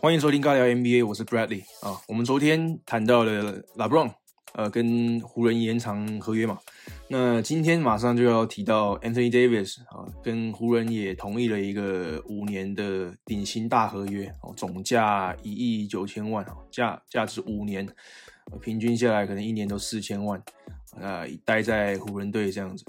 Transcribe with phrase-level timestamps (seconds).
[0.00, 2.00] 欢迎收听尬聊 NBA，我是 Bradley 啊。
[2.06, 4.12] 我们昨天谈到了 LeBron，
[4.52, 6.56] 呃，跟湖人延长合约嘛。
[7.08, 17.84] 那今天马上就要提到 Anthony Davis 啊，跟湖人也同意了一个五年的顶薪大合约哦，总价一亿九千万哦，价价值五年，
[18.62, 20.40] 平均下来可能一年都四千万
[21.00, 22.84] 啊，待在湖人队这样子。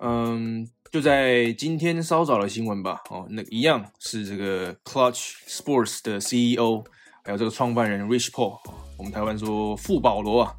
[0.00, 0.66] 嗯。
[0.96, 6.82] 就在今天稍早的新闻吧，哦，那一样是这个 Clutch Sports 的 CEO，
[7.22, 8.58] 还有这个创办人 Rich Paul，
[8.96, 10.54] 我们台湾说富保罗啊，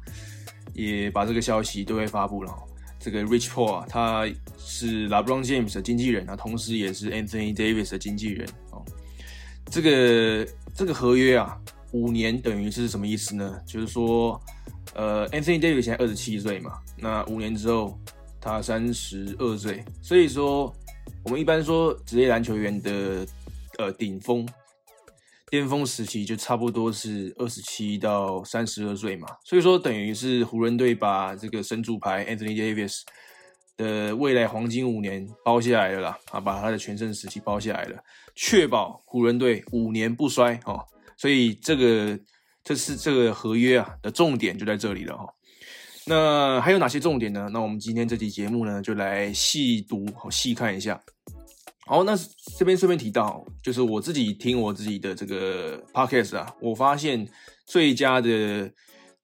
[0.74, 2.54] 也把这个消息对外发布了。
[3.00, 8.80] 这个 Rich Paul 啊，他是 LeBron James 的经纪人啊，同时也是 Anthony Davis 的经纪人哦。
[9.68, 11.58] 这个这个合约啊，
[11.90, 13.60] 五年等于是什么意思呢？
[13.66, 14.40] 就是说，
[14.94, 17.98] 呃，Anthony Davis 现在二十七岁嘛，那五年之后。
[18.48, 20.74] 他三十二岁，所以说
[21.24, 23.26] 我们一般说职业篮球员的
[23.78, 24.48] 呃顶峰、
[25.50, 29.28] 巅峰时期就差不多是二十七到三十二岁嘛。
[29.44, 33.02] 所以说等于是湖人队把这个神主牌 Anthony Davis
[33.76, 38.02] 的未来黄金五年包下来了啦，啊，把他的全盛时期包下来了，
[38.34, 40.82] 确保湖人队五年不衰哦。
[41.18, 42.18] 所以这个
[42.64, 45.26] 这是这个合约啊的重点就在这里了哈。
[46.08, 47.50] 那还有哪些重点呢？
[47.52, 50.98] 那我们今天这期节目呢，就来细读、细看一下。
[51.86, 52.16] 好，那
[52.58, 57.28] 这边顺便提到，就是我自己听我自己的这个 podcast 啊，我发现
[57.66, 58.70] 最佳的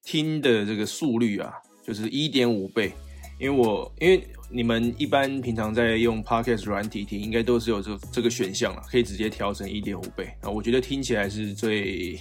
[0.03, 2.93] 听的这个速率啊，就是一点五倍。
[3.41, 10.51] 因为我因为你们一般平常在用 podcast 软体听，应该都是有这这个选项了，可以直接调成一点五倍啊。
[10.51, 12.21] 我觉得听起来是最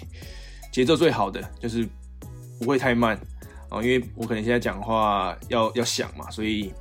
[0.72, 1.86] 节奏最好的，就是
[2.60, 3.20] 不会太慢。
[3.74, 6.72] 哦，因为我可能现在讲话要要想嘛，所以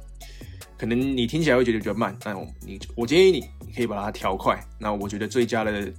[0.76, 2.14] 可能你听起来会觉得比较慢。
[2.22, 4.62] 那我你我建议你，你可以把它调快。
[4.78, 5.90] 那我觉得最佳的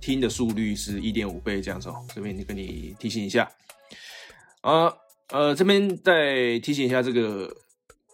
[0.00, 1.96] 听的速率是一点五倍这样子哦。
[2.14, 3.46] 这边就跟你提醒一下。
[4.62, 4.90] 啊
[5.28, 7.54] 呃，这边再提醒一下这个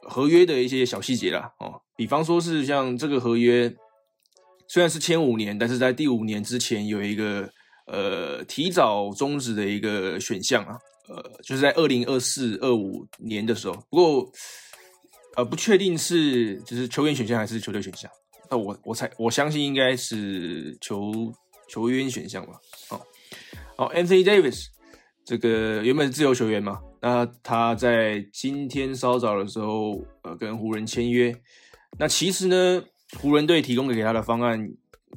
[0.02, 1.52] 合约的一些小细节啦。
[1.60, 3.72] 哦，比方说是像这个合约
[4.66, 7.48] 虽然是签五年，但是在第五年之前有一个
[7.86, 10.76] 呃提早终止的一个选项啊。
[11.08, 14.32] 呃，就是在二零二四、二五年的时候，不过
[15.36, 18.10] 呃，不确定是就是球员选项还是球队选项。
[18.50, 21.12] 那我我猜我相信应该是球
[21.68, 22.52] 球员选项吧。
[22.88, 23.06] 好，
[23.76, 24.66] 好，Anthony Davis
[25.24, 31.34] 这个原本是自由球员嘛，那他在今天稍早的时候呃跟湖人签约。
[31.98, 32.82] 那其实呢，
[33.18, 34.68] 湖人队提供给他的方案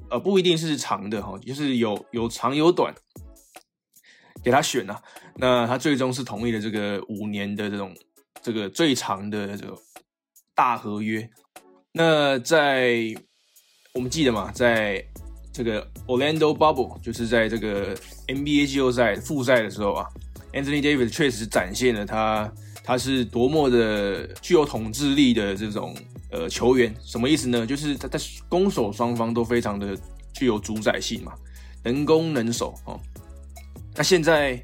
[0.09, 2.93] 呃不一定是长的哈，就是有有长有短。
[4.43, 5.01] 给他选了，
[5.35, 7.95] 那他最终是同意了这个五年的这种
[8.41, 9.77] 这个最长的这个
[10.55, 11.29] 大合约。
[11.91, 13.13] 那在
[13.93, 15.03] 我们记得嘛，在
[15.51, 17.95] 这个 Orlando Bubble，就是在这个
[18.27, 20.07] NBA 季后赛复赛的时候啊
[20.53, 22.51] ，Anthony Davis 确实展现了他
[22.83, 25.95] 他是多么的具有统治力的这种
[26.31, 26.95] 呃球员。
[27.03, 27.65] 什么意思呢？
[27.65, 29.97] 就是他在攻守双方都非常的
[30.33, 31.33] 具有主宰性嘛，
[31.83, 32.99] 能攻能守哦。
[33.99, 34.57] 那现在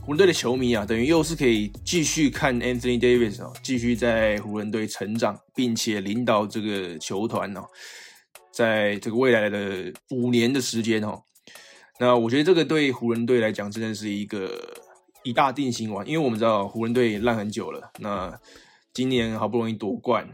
[0.00, 7.64] 湖人队的球迷啊，等于又是可以继续看 Anthony Davis 哦，继续在湖人队成长，并且领导这个球团哦，
[8.52, 11.20] 在这个未来的五年的时间哦，
[11.98, 14.56] 那我觉得这个对湖人队来讲真的是一个
[15.24, 18.32] 一大定心丸，因为我们知道湖人队烂很久了，那
[18.94, 20.24] 今年好不容易夺冠，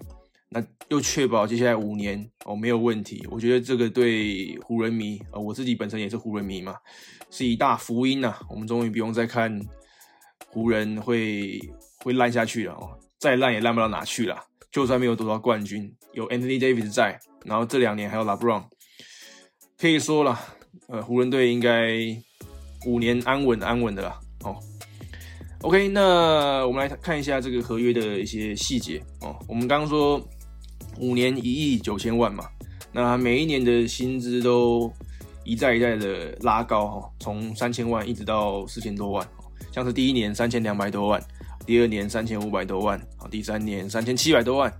[0.48, 6.76] 那又确保接下来五年哦没有问题，我觉得这个对湖人迷啊，我自己本身也是湖人迷嘛。
[7.30, 8.32] 是一大福音呐！
[8.48, 9.60] 我们终于不用再看
[10.46, 11.58] 湖人会
[11.98, 14.40] 会烂下去了哦，再烂也烂不到哪去了。
[14.70, 18.62] 就算没有夺到冠军，有 Anthony Davis 在，然后这两年还有 LeBron，
[19.76, 20.38] 可以说了，
[20.86, 21.96] 呃，湖人队应该
[22.86, 24.20] 五年安稳安稳的啦。
[24.44, 24.56] 哦
[25.62, 29.34] ，OK，那我们来看一下这个合约的一些细节哦。
[29.48, 30.20] 我们刚刚说
[31.00, 32.44] 五年一亿九千万嘛，
[32.92, 34.92] 那每一年的薪资都。
[35.46, 39.28] 一再一再的拉高哈，从三千万一直到四千多万，
[39.70, 41.22] 像是第一年三千两百多万，
[41.66, 44.72] 第二年三千五百多万，啊，第三年三千七百多万，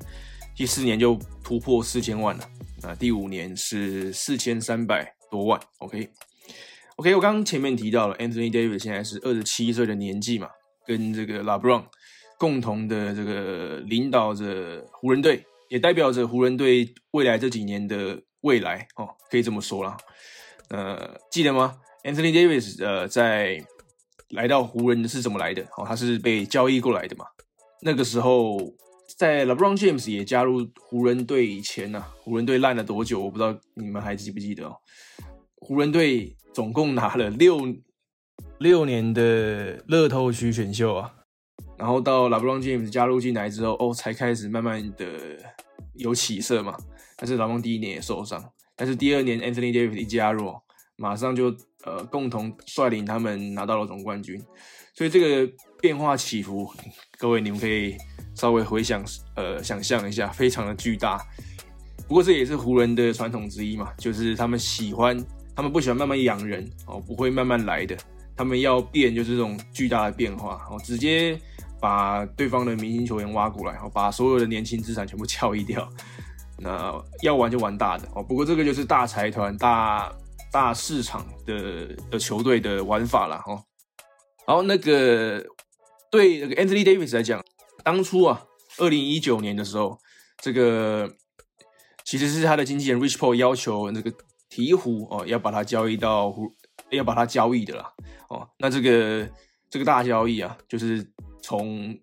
[0.57, 2.49] 第四年就突破四千万了，
[2.81, 10.49] 啊，第五年是四千三百多万，OK，OK，我刚刚前面提到了 Anthony Davis 现在是二十七岁的年纪嘛，
[10.87, 11.85] 跟这个 LeBron
[12.39, 19.97] 共同的这个领导着湖人队，也代表着湖人队未来这几年的未来哦，可以这么说了。
[20.69, 23.65] 呃，记得吗？Anthony Davis 呃，在
[24.31, 25.63] 来到湖人是怎么来的？
[25.77, 27.27] 哦，他是被交易过来的嘛。
[27.83, 28.59] 那个时候，
[29.17, 33.21] 在 LeBron James 也加入湖人队以前呢，湖人队烂了多久？
[33.21, 34.77] 我不知道你们还记不记得哦。
[35.57, 37.61] 湖人队总共拿了六
[38.59, 41.15] 六年的乐透区选秀啊，
[41.79, 45.07] 然后到 LeBron James 加入进来之后，哦，才开始慢慢的
[45.95, 46.77] 有起色嘛。
[47.17, 48.45] 但是老邦第一年也受伤，
[48.75, 50.53] 但是第二年 Anthony Davis 一加入，
[50.97, 51.55] 马上就
[51.85, 54.43] 呃共同率领他们拿到了总冠军。
[54.95, 56.73] 所以这个变化起伏，
[57.19, 57.97] 各位你们可以
[58.35, 59.05] 稍微回想
[59.37, 61.21] 呃想象一下，非常的巨大。
[62.07, 65.17] 不过这也是湖人的传统之一嘛，就是他们喜欢，
[65.57, 67.97] 他们不喜欢慢慢养人哦，不会慢慢来的，
[68.37, 71.41] 他们要变就是这种巨大的变化哦，直接
[71.81, 75.89] 把对方的明星球员挖过来，哦，把所有的年轻资产全部交易掉。
[76.59, 80.13] 那要玩就玩大的哦，不过这个就是大财团、大
[80.53, 83.61] 大市场的的球队的玩法了哦。
[84.47, 85.45] 然后那个
[86.11, 87.45] 对这个 Anthony Davis 来讲，
[87.83, 88.41] 当初啊，
[88.79, 89.99] 二零一九年的时候，
[90.39, 91.13] 这个
[92.05, 94.13] 其实是他的经纪人 Rich Paul 要求那个
[94.49, 96.53] 鹈鹕哦，要把他交易到湖，
[96.91, 97.93] 要把他交易的啦
[98.29, 98.49] 哦。
[98.59, 99.29] 那这个
[99.69, 101.05] 这个大交易啊，就是
[101.45, 101.95] 从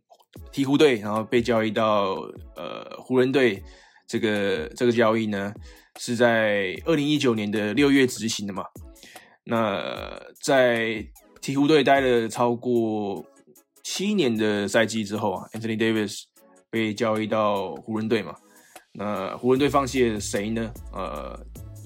[0.51, 2.13] 鹈鹕队然后被交易到
[2.55, 3.63] 呃湖人队。
[4.07, 5.53] 这个这个交易呢，
[5.97, 8.65] 是在二零一九年的六月执行的嘛？
[9.45, 9.81] 那
[10.43, 10.95] 在
[11.39, 13.25] 鹈鹕队待了超过
[13.83, 16.23] 七年的赛季之后啊，Anthony Davis
[16.69, 18.35] 被交易到湖人队嘛？
[18.91, 20.69] 那湖人队放弃了谁呢？
[20.91, 21.39] 呃，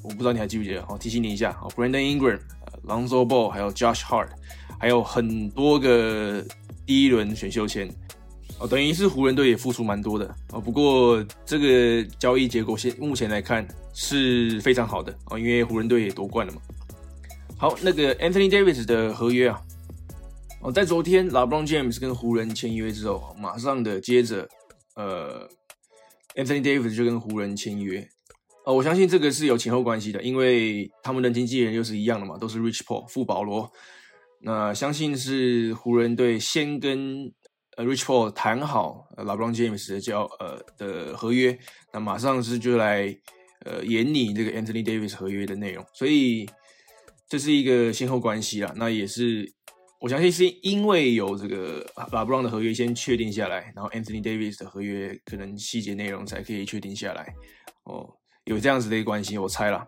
[0.03, 0.83] 我不知道你还记不记得？
[0.87, 2.39] 好，提醒你一下，啊，Brandon Ingram、
[2.87, 4.29] Lonzo Ball 还有 Josh Hart，
[4.79, 6.43] 还有很多个
[6.85, 7.89] 第一轮选秀签。
[8.57, 10.61] 哦，等于是湖人队也付出蛮多的哦。
[10.61, 16.61] 不过这个交易结果现目前来看是非常好的哦，因为湖人队也夺冠了嘛。
[17.57, 19.61] 好，那个 Anthony Davis 的合约啊，
[20.61, 24.47] 哦，在昨天 LeBron James 跟湖人签约之后，马上的接着
[24.95, 25.49] 呃
[26.35, 28.07] ，Anthony Davis 就跟湖人签约。
[28.63, 33.69] 哦，我相信这个是有前后关系的，因为他们的经纪人又是一样的嘛，都是 Rich Paul 富保罗。
[34.45, 37.33] 那相信是湖人队先跟。
[37.77, 41.59] 呃，Rich Paul 谈好呃 LeBron James 的交呃的合约，
[41.91, 43.13] 那马上是就来
[43.65, 46.49] 呃演拟这个 Anthony Davis 合约的内容，所以
[47.27, 48.71] 这是一个先后关系啦。
[48.77, 49.51] 那也是
[49.99, 57.27] 我相信是因为有这个 LeBron 的合约先确定下来，然后 Anthony Davis 的合约可能细节内容才可以确定下来
[57.83, 58.09] 哦，
[58.45, 59.85] 有这样子的一个关系，我猜了。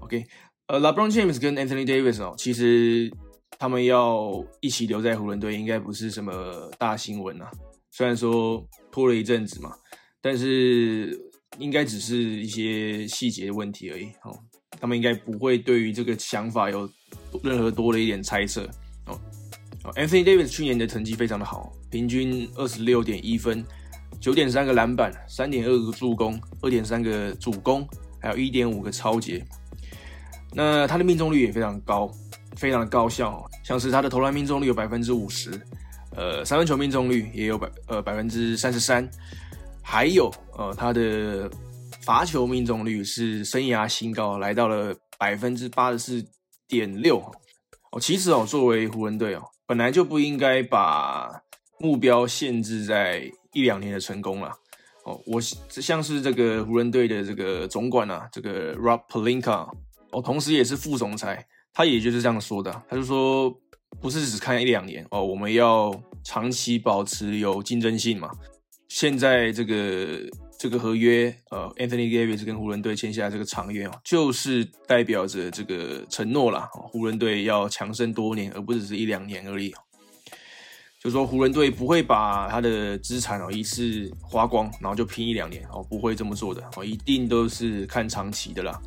[0.00, 0.24] OK，
[0.68, 3.12] 呃，LeBron James 跟 Anthony Davis 哦，其实。
[3.58, 7.50] 他们要一起留在湖人队，应该不是什么大新闻啊。
[7.90, 9.74] 虽然说拖了一阵子嘛，
[10.22, 11.18] 但是
[11.58, 14.06] 应该只是一些细节问题而已。
[14.22, 14.38] 哦，
[14.80, 16.88] 他们应该不会对于这个想法有
[17.42, 18.62] 任何多了一点猜测。
[19.06, 19.20] 哦
[19.96, 23.64] ，Anthony Davis 去年的成绩非常的好，平均二十六点一分，
[24.20, 27.86] 九点三个篮板，三点二个助攻，二点三个主攻，
[28.20, 29.44] 还有一点五个超节。
[30.52, 32.10] 那他的命中率也非常高。
[32.60, 35.50] 非常的高效，像是他的投篮命中率有百分之五十，
[36.14, 39.10] 呃，三分球命中率也有百呃百分之三十三，
[39.82, 41.50] 还有呃他的
[42.02, 46.22] 罚球命中率是生涯新高，来到了百分之八十四
[46.68, 47.16] 点六。
[47.92, 51.42] 哦，其实哦，作为湖人队哦，本来就不应该把
[51.78, 53.22] 目标限制在
[53.54, 54.52] 一两年的成功了。
[55.04, 59.66] 哦，我像是这个湖人队的这个总管啊，这个 Rob Pelinka，
[60.12, 61.42] 哦，同时也是副总裁。
[61.72, 63.54] 他也就是这样说的，他就说
[64.00, 65.92] 不是只看一两年哦，我们要
[66.24, 68.30] 长期保持有竞争性嘛。
[68.88, 70.20] 现在这个
[70.58, 79.72] 这个合约，呃，Anthony Davis 跟湖人队签下这个长约哦，就是代表着这个承诺啦，湖人队要强盛多年，而不只是一两年而已。
[81.02, 88.78] 就说湖人队不会把他的资产哦一次花光，然后就拼一两年哦，不会这么做的哦，一定都是看长期的啦。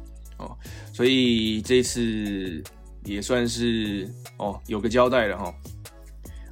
[0.43, 0.57] 哦，
[0.93, 2.63] 所以这次
[3.05, 5.53] 也算是哦有个交代了哈。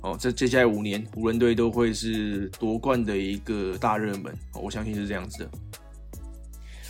[0.04, 5.52] 哦，这接下来五年湖人队都会是夺冠的一个大热门，我相信是这样子的。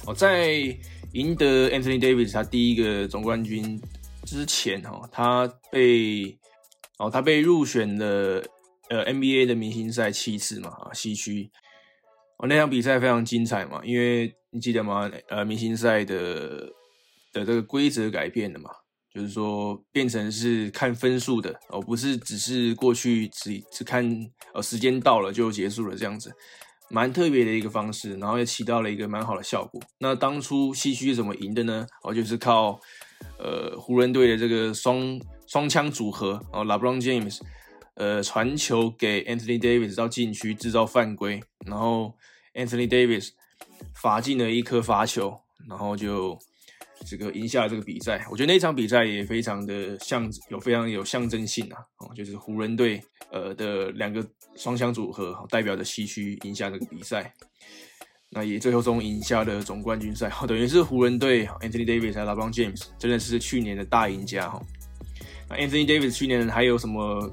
[0.05, 0.73] 哦，在
[1.11, 3.77] 赢得 Anthony Davis 他第一个总冠军
[4.23, 6.37] 之前哈，他被
[6.99, 8.41] 哦他被入选了
[8.89, 11.51] 呃 NBA 的明星赛七次嘛啊西区。
[12.37, 15.11] 哦那场比赛非常精彩嘛，因为你记得吗？
[15.27, 16.65] 呃明星赛的。
[17.31, 18.69] 的这个规则改变了嘛，
[19.13, 24.09] 就是说变成是看分数的哦，不是只是过去只只看
[24.53, 26.31] 呃时间到了就结束了这样子，
[26.89, 29.81] 蛮特别的一个方式，然后也起到了一个蛮好的效果。
[29.99, 31.85] 那当初西区怎么赢的呢？
[32.03, 32.79] 哦，就是靠
[33.37, 37.39] 呃湖人队的这个双双枪组合哦，LeBron James
[37.95, 42.15] 呃传球给 Anthony Davis 到禁区制造犯规，然后
[42.53, 43.29] Anthony Davis
[43.93, 46.37] 罚进了一颗罚球，然后就。
[47.05, 48.25] 这个赢下了这个比赛。
[48.29, 57.33] 我觉得那场比赛也非常的象，有非常有象征性啊，哦，就是湖人队呃的两个双枪组合代表着西区赢下这个比赛。
[58.33, 64.61] 那也最后终赢下了总冠军赛，等于是湖人队 Anthony Davis 和 LeBron James 真的是去年的大赢家哈。
[65.49, 67.29] 那 Anthony Davis 去年还有什么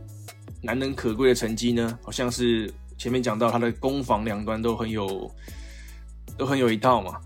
[0.61, 1.97] 难能可贵的成绩呢？
[2.03, 5.33] 好像是前面讲到他的攻防两端都很有，
[6.37, 7.21] 都很有一套嘛。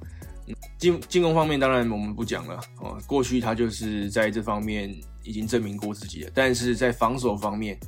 [0.83, 6.31] 进进攻方面当然我们不讲了哦，过去他就是在这方面已经证明过自己了。
[6.35, 7.79] 但是在防守方面，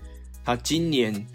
[0.45, 1.27] 他今年。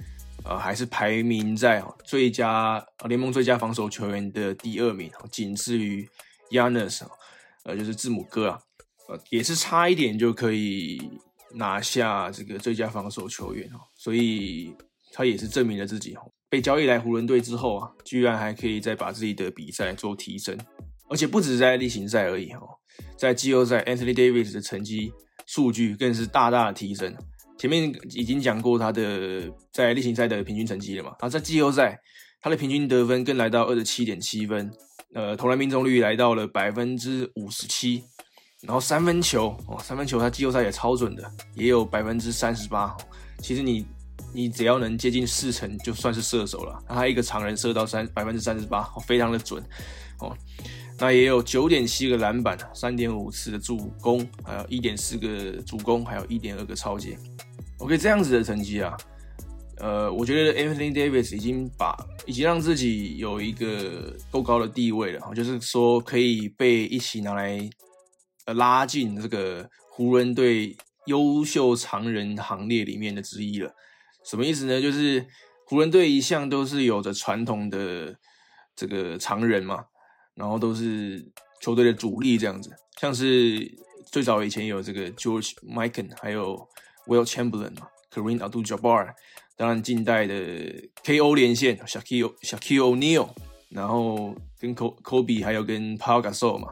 [0.46, 6.10] 呃，还是排名在最佳联盟最佳防守球员的第二名，仅次于
[6.50, 7.02] Yanis，
[7.66, 8.60] 呃，就是字母哥啊，
[9.10, 11.12] 呃，也是差一点就可以
[11.54, 14.74] 拿下这个最佳防守球员哦，所以
[15.12, 16.22] 他也是证明了自己哦。
[16.50, 20.58] 被交易来湖人队之后啊，居然还可以再把自己的比赛做提升，
[21.10, 22.62] 而且不止在例行赛而已哦，
[23.18, 25.12] 在季后赛 Anthony Davis 的成绩
[25.46, 27.14] 数据更是大大的提升。
[27.58, 31.14] 前面已经讲过他的在例行赛的平均成绩了嘛？
[31.20, 32.00] 啊，在季后赛
[32.42, 34.72] 他的平均得分更来到二十七点七分，
[35.14, 38.02] 呃，投篮命中率来到了百分之五十七，
[38.62, 42.96] 然后三分球哦，三分球他季后赛也超准的，也有百分之三十八。
[43.40, 43.86] 其实你
[44.34, 46.82] 你只要能接近四成，就算是射手了。
[46.88, 49.62] 他一个常人射到三百分之三十八，非常的准
[50.20, 50.34] 哦。
[51.00, 57.18] 那也有九点七个篮板，三点五次的助攻，还有一点四个助攻，还有一点二个超截。
[57.78, 58.98] OK，这样子的成绩啊，
[59.78, 67.58] 呃，我觉得 Anthony Davis 已经把已经让自己有一个够高的地位了，就是说可以被一起拿来
[68.46, 70.76] 呃拉进这个湖人队
[71.06, 73.74] 优秀常人行列里面的之一了。
[74.26, 74.82] 什么意思呢？
[74.82, 75.26] 就是
[75.66, 78.18] 湖人队一向都是有着传统的
[78.76, 79.86] 这个常人嘛，
[80.36, 81.26] 然后都是
[81.62, 82.70] 球队的主力这样子，
[83.00, 83.70] 像是
[84.12, 86.68] 最早以前有这个 George Mikan，还有。
[87.08, 89.16] Will Chamberlain 嘛，Kareem Abdul-Jabbar，
[89.58, 90.36] 当然近代的
[91.04, 93.30] KO 连线，Shaquille Shaquille O'Neal，
[93.70, 96.72] 然后跟 Kobe 还有跟 Paul Gasol 嘛，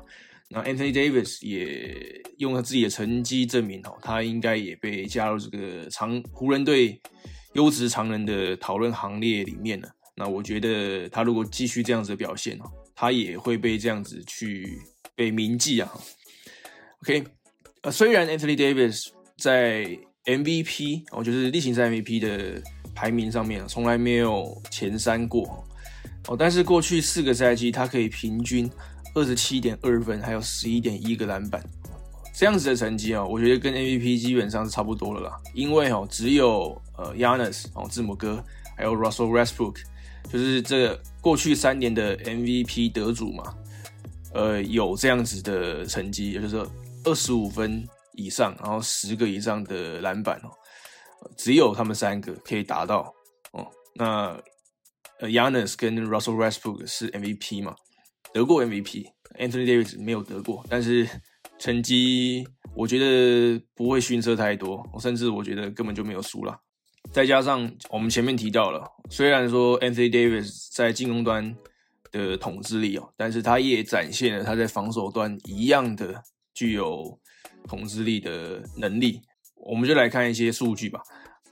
[0.49, 7.01] 那 Anthony Davis 也用他自己的成绩证明哦，他应该也被加入这个常湖人队
[7.53, 9.89] 优质常人的讨论行列里面了。
[10.15, 14.81] 那我觉得他如果继续这样子的表现哦，他也会被这样子去
[15.15, 15.93] 被铭记啊。
[17.03, 17.23] OK，
[17.83, 19.85] 呃，虽然 Anthony Davis 在
[20.25, 22.61] MVP 哦，就是例行赛 MVP 的
[22.95, 25.63] 排名上面从来没有前三过
[26.27, 28.69] 哦，但是过去四个赛季他可以平均
[29.13, 31.63] 二十七点二分，还有十一点一个篮板，
[32.35, 35.37] 这样子的成绩哦，我觉得跟 MVP 基本上是差不多了啦。
[35.53, 38.43] 因为哦，只有呃 Yanis 哦字母哥，
[38.75, 39.77] 还有 Russell Westbrook，
[40.31, 43.55] 就是这过去三年的 MVP 得主嘛，
[44.33, 46.67] 呃有这样子的成绩，也就是说
[47.03, 47.87] 二十五分。
[48.19, 50.49] 以上，然后十个以上的篮板哦，
[51.37, 53.13] 只有他们三个可以达到
[53.51, 53.63] 哦。
[53.93, 54.35] 那
[55.19, 57.75] 呃，Yanis 跟 Russell Westbrook 是 MVP 嘛？
[58.33, 61.07] 得过 MVP，Anthony Davis 没有得过，但是
[61.59, 62.43] 成绩
[62.73, 66.59] 我觉得不会逊色太多，我甚至我觉得根本就没有输了。
[67.11, 71.55] 再加上我们前面提到了，虽然说 Anthony Davis 在进攻端
[72.11, 76.23] 的统治力哦，但是他也展现了他在防守端一样的
[76.53, 77.19] 具有。
[77.67, 79.19] 统治力的能力，
[79.57, 81.01] 我们就来看一些数据吧。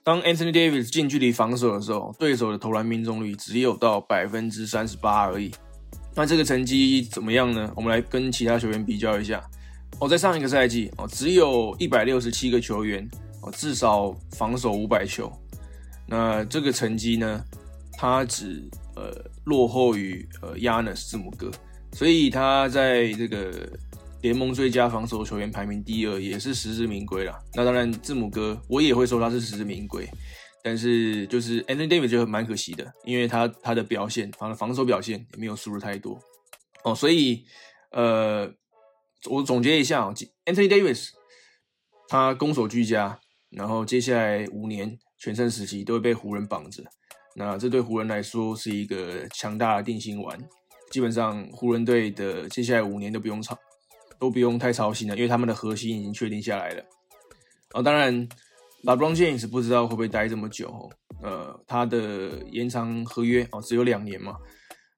[0.01, 5.51] 当 Anthony Davis 近距离防守的时候，对手的投篮命中率只有到百分之三十八而已。
[6.15, 7.69] 那这个成绩怎么样呢？
[7.75, 9.43] 我们来跟其他球员比较一下。
[9.99, 13.05] 哦，在上一个赛季哦，只有一百六十七个球员
[13.41, 15.29] 哦，至少防守五百球。
[16.07, 17.43] 那这个成绩呢，
[17.97, 19.11] 他只呃
[19.45, 21.51] 落后于呃 Yanis 字母哥，
[21.93, 23.69] 所以他在这个。
[24.21, 27.39] 联盟最佳防守球员排名第二，也是实至名归了。
[27.53, 30.09] 那当然，字母哥我也会说他是实至名归，
[30.63, 36.19] 但是就是 Anthony Davis 就蛮可惜的，因为他他的表现，他的防守表现也没有输入太多
[36.83, 36.95] 哦。
[36.95, 37.45] 所以
[37.91, 38.51] 呃，
[39.29, 40.11] 我总结一下哦
[40.45, 41.09] ，Anthony Davis
[42.07, 43.19] 他攻守俱佳，
[43.51, 46.83] 然后接下来五年全盛时期都会被湖人绑着，
[47.35, 50.37] 那这对湖人来说是一个强大的定心丸，
[50.91, 53.57] 基本上湖人队的接下来五年都不用操。
[54.17, 56.81] 都不用太操心了，因为他们的核心已经确定下来了。
[57.73, 58.27] 啊，当然
[58.83, 60.89] ，LeBron James 不知道会不会待这么久。
[61.21, 64.37] 呃，他的延长合约哦，只有两年嘛，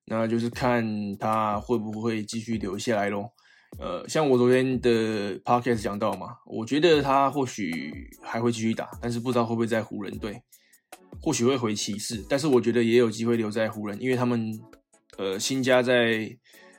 [0.06, 0.86] 那就是看
[1.18, 3.34] 他会不会继续留下来咯。
[3.80, 10.42] 呃，像我昨天的 podcast 讲到嘛，我觉得他或许还会继续打，但是不知道会不会在湖人队，
[11.22, 14.60] 或许会回骑士，但是我觉得也有机会留在湖人，因为他们
[15.18, 16.28] 呃新家在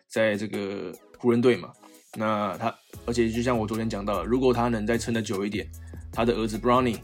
[0.09, 1.73] 在这个湖人队嘛。
[2.17, 5.71] 那他，而且就像我昨天讲到，如果他能再撑得久一点，
[6.11, 6.97] 他的儿子 Brownie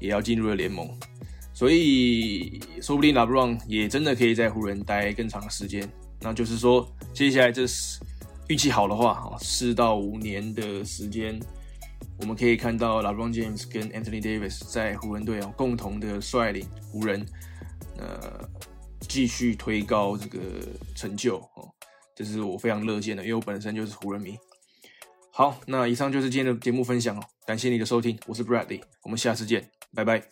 [0.00, 0.88] 也要进入了联盟，
[1.52, 5.88] 所以说不定 LeBron 也真的可以在湖人待更长的时间。
[6.20, 8.00] 那就是说，接下来这是
[8.48, 11.38] 运气好的话，四到五年的时间，
[12.20, 17.26] 我们可以看到 LeBron James 跟 Anthony Davis 在湖人队啊共同的率领湖人，
[17.98, 18.48] 呃，
[19.00, 20.38] 继续推高这个
[20.94, 21.68] 成就哦。
[22.14, 24.38] 这是我非常乐见的，因为我本身就是湖人迷。
[25.32, 30.22] 好，那以上就是今天的节目分享哦，感谢你的收听，我是 Bradley，我们下次见，拜拜。